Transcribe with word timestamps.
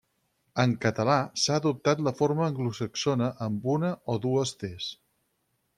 En 0.61 0.71
català 0.85 1.17
s'ha 1.41 1.57
adoptat 1.61 2.01
la 2.07 2.15
forma 2.23 2.47
anglosaxona 2.47 3.29
amb 3.49 3.69
una 3.77 3.95
o 4.15 4.19
dues 4.27 4.57
tes. 4.65 4.93